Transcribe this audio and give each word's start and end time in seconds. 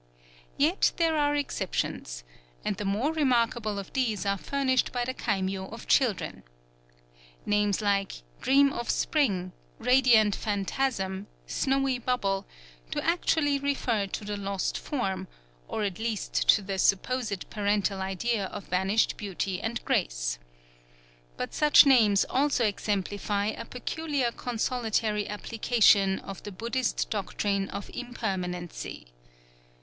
Yet 0.57 0.93
there 0.97 1.15
are 1.15 1.35
exceptions; 1.35 2.23
and 2.65 2.75
the 2.77 2.85
more 2.85 3.13
remarkable 3.13 3.77
of 3.77 3.93
these 3.93 4.25
are 4.25 4.35
furnished 4.35 4.91
by 4.91 5.05
the 5.05 5.13
kaimyō 5.13 5.71
of 5.71 5.87
children. 5.87 6.41
Names 7.45 7.81
like 7.81 8.23
"Dream 8.41 8.73
of 8.73 8.89
Spring," 8.89 9.51
"Radiant 9.77 10.35
Phantasm," 10.35 11.27
"Snowy 11.45 11.99
Bubble," 11.99 12.47
do 12.89 12.99
actually 13.01 13.59
refer 13.59 14.07
to 14.07 14.25
the 14.25 14.37
lost 14.37 14.75
form, 14.75 15.27
or 15.67 15.83
at 15.83 15.99
least 15.99 16.33
to 16.49 16.63
the 16.63 16.79
supposed 16.79 17.47
parental 17.51 18.01
idea 18.01 18.45
of 18.45 18.65
vanished 18.69 19.17
beauty 19.17 19.61
and 19.61 19.85
grace. 19.85 20.39
But 21.37 21.53
such 21.53 21.85
names 21.85 22.25
also 22.27 22.65
exemplify 22.65 23.45
a 23.49 23.65
peculiar 23.65 24.31
consolatory 24.31 25.29
application 25.29 26.17
of 26.17 26.41
the 26.41 26.51
Buddhist 26.51 27.11
doctrine 27.11 27.69
of 27.69 27.91
Impermanency. 27.93 29.05